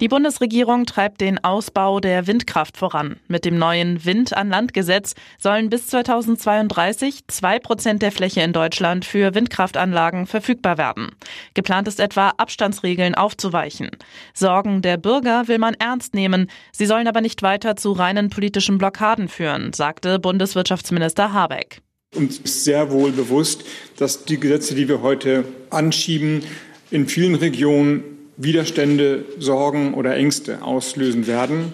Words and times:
Die 0.00 0.08
Bundesregierung 0.08 0.86
treibt 0.86 1.20
den 1.20 1.44
Ausbau 1.44 2.00
der 2.00 2.26
Windkraft 2.26 2.78
voran. 2.78 3.16
Mit 3.28 3.44
dem 3.44 3.58
neuen 3.58 4.02
Wind 4.06 4.34
an 4.34 4.48
Land 4.48 4.72
Gesetz 4.72 5.14
sollen 5.38 5.68
bis 5.68 5.88
2032 5.88 7.26
zwei 7.26 7.58
Prozent 7.58 8.00
der 8.00 8.10
Fläche 8.10 8.40
in 8.40 8.54
Deutschland 8.54 9.04
für 9.04 9.34
Windkraftanlagen 9.34 10.26
verfügbar 10.26 10.78
werden. 10.78 11.10
Geplant 11.52 11.86
ist 11.86 12.00
etwa, 12.00 12.32
Abstandsregeln 12.38 13.14
aufzuweichen. 13.14 13.90
Sorgen 14.32 14.80
der 14.80 14.96
Bürger 14.96 15.48
will 15.48 15.58
man 15.58 15.74
ernst 15.74 16.14
nehmen. 16.14 16.50
Sie 16.72 16.86
sollen 16.86 17.06
aber 17.06 17.20
nicht 17.20 17.42
weiter 17.42 17.76
zu 17.76 17.92
reinen 17.92 18.30
politischen 18.30 18.78
Blockaden 18.78 19.28
führen, 19.28 19.74
sagte 19.74 20.18
Bundeswirtschaftsminister 20.18 21.34
Habeck. 21.34 21.82
Uns 22.16 22.38
ist 22.38 22.64
sehr 22.64 22.90
wohl 22.90 23.12
bewusst, 23.12 23.64
dass 23.98 24.24
die 24.24 24.40
Gesetze, 24.40 24.74
die 24.74 24.88
wir 24.88 25.02
heute 25.02 25.44
anschieben, 25.68 26.42
in 26.90 27.06
vielen 27.06 27.34
Regionen 27.34 28.19
Widerstände, 28.42 29.24
Sorgen 29.38 29.94
oder 29.94 30.16
Ängste 30.16 30.62
auslösen 30.62 31.26
werden. 31.26 31.72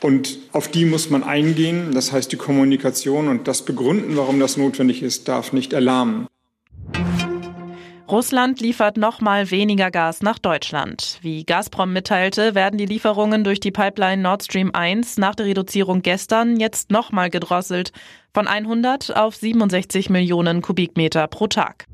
Und 0.00 0.38
auf 0.52 0.68
die 0.68 0.84
muss 0.84 1.10
man 1.10 1.22
eingehen. 1.22 1.90
Das 1.92 2.12
heißt, 2.12 2.30
die 2.32 2.36
Kommunikation 2.36 3.28
und 3.28 3.48
das 3.48 3.64
Begründen, 3.64 4.16
warum 4.16 4.40
das 4.40 4.56
notwendig 4.56 5.02
ist, 5.02 5.28
darf 5.28 5.52
nicht 5.52 5.72
erlahmen. 5.72 6.26
Russland 8.10 8.60
liefert 8.60 8.96
noch 8.96 9.20
mal 9.20 9.50
weniger 9.50 9.90
Gas 9.90 10.22
nach 10.22 10.38
Deutschland. 10.38 11.18
Wie 11.20 11.44
Gazprom 11.44 11.92
mitteilte, 11.92 12.54
werden 12.54 12.78
die 12.78 12.86
Lieferungen 12.86 13.44
durch 13.44 13.60
die 13.60 13.70
Pipeline 13.70 14.22
Nord 14.22 14.44
Stream 14.44 14.70
1 14.72 15.18
nach 15.18 15.34
der 15.34 15.44
Reduzierung 15.44 16.00
gestern 16.00 16.58
jetzt 16.58 16.90
noch 16.90 17.12
mal 17.12 17.28
gedrosselt 17.28 17.92
von 18.32 18.46
100 18.46 19.14
auf 19.14 19.36
67 19.36 20.08
Millionen 20.08 20.62
Kubikmeter 20.62 21.26
pro 21.26 21.48
Tag. 21.48 21.84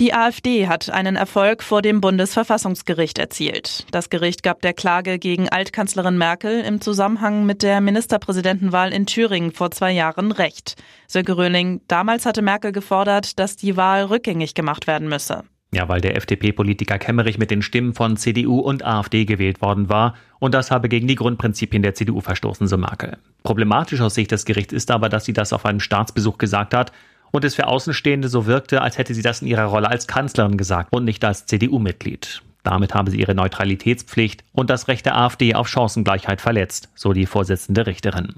Die 0.00 0.14
AfD 0.14 0.66
hat 0.66 0.88
einen 0.88 1.14
Erfolg 1.14 1.62
vor 1.62 1.82
dem 1.82 2.00
Bundesverfassungsgericht 2.00 3.18
erzielt. 3.18 3.84
Das 3.90 4.08
Gericht 4.08 4.42
gab 4.42 4.62
der 4.62 4.72
Klage 4.72 5.18
gegen 5.18 5.50
Altkanzlerin 5.50 6.16
Merkel 6.16 6.62
im 6.62 6.80
Zusammenhang 6.80 7.44
mit 7.44 7.62
der 7.62 7.82
Ministerpräsidentenwahl 7.82 8.94
in 8.94 9.04
Thüringen 9.04 9.52
vor 9.52 9.70
zwei 9.72 9.92
Jahren 9.92 10.32
recht. 10.32 10.82
Sönke 11.06 11.36
Röhling, 11.36 11.82
damals 11.86 12.24
hatte 12.24 12.40
Merkel 12.40 12.72
gefordert, 12.72 13.38
dass 13.38 13.56
die 13.56 13.76
Wahl 13.76 14.04
rückgängig 14.04 14.54
gemacht 14.54 14.86
werden 14.86 15.06
müsse. 15.06 15.44
Ja, 15.74 15.86
weil 15.90 16.00
der 16.00 16.16
FDP-Politiker 16.16 16.98
Kemmerich 16.98 17.36
mit 17.36 17.50
den 17.50 17.60
Stimmen 17.60 17.92
von 17.92 18.16
CDU 18.16 18.58
und 18.58 18.82
AfD 18.82 19.26
gewählt 19.26 19.60
worden 19.60 19.90
war 19.90 20.14
und 20.38 20.54
das 20.54 20.70
habe 20.70 20.88
gegen 20.88 21.08
die 21.08 21.14
Grundprinzipien 21.14 21.82
der 21.82 21.92
CDU 21.92 22.22
verstoßen, 22.22 22.66
so 22.68 22.78
Merkel. 22.78 23.18
Problematisch 23.42 24.00
aus 24.00 24.14
Sicht 24.14 24.32
des 24.32 24.46
Gerichts 24.46 24.72
ist 24.72 24.90
aber, 24.90 25.10
dass 25.10 25.26
sie 25.26 25.34
das 25.34 25.52
auf 25.52 25.66
einem 25.66 25.78
Staatsbesuch 25.78 26.38
gesagt 26.38 26.72
hat 26.72 26.90
und 27.30 27.44
es 27.44 27.54
für 27.54 27.66
Außenstehende 27.66 28.28
so 28.28 28.46
wirkte, 28.46 28.82
als 28.82 28.98
hätte 28.98 29.14
sie 29.14 29.22
das 29.22 29.42
in 29.42 29.48
ihrer 29.48 29.64
Rolle 29.64 29.88
als 29.88 30.06
Kanzlerin 30.06 30.56
gesagt 30.56 30.92
und 30.92 31.04
nicht 31.04 31.24
als 31.24 31.46
CDU-Mitglied. 31.46 32.42
Damit 32.62 32.94
habe 32.94 33.10
sie 33.10 33.18
ihre 33.18 33.34
Neutralitätspflicht 33.34 34.44
und 34.52 34.70
das 34.70 34.88
Recht 34.88 35.06
der 35.06 35.16
AfD 35.16 35.54
auf 35.54 35.68
Chancengleichheit 35.68 36.40
verletzt, 36.40 36.90
so 36.94 37.12
die 37.12 37.26
Vorsitzende 37.26 37.86
Richterin. 37.86 38.34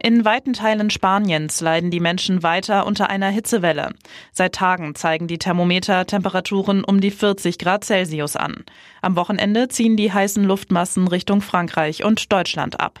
In 0.00 0.24
weiten 0.24 0.52
Teilen 0.52 0.90
Spaniens 0.90 1.60
leiden 1.60 1.90
die 1.90 1.98
Menschen 1.98 2.44
weiter 2.44 2.86
unter 2.86 3.10
einer 3.10 3.30
Hitzewelle. 3.30 3.90
Seit 4.32 4.54
Tagen 4.54 4.94
zeigen 4.94 5.26
die 5.26 5.38
Thermometer 5.38 6.06
Temperaturen 6.06 6.84
um 6.84 7.00
die 7.00 7.10
40 7.10 7.58
Grad 7.58 7.84
Celsius 7.84 8.36
an. 8.36 8.64
Am 9.02 9.16
Wochenende 9.16 9.66
ziehen 9.68 9.96
die 9.96 10.12
heißen 10.12 10.44
Luftmassen 10.44 11.08
Richtung 11.08 11.40
Frankreich 11.40 12.04
und 12.04 12.32
Deutschland 12.32 12.78
ab. 12.78 13.00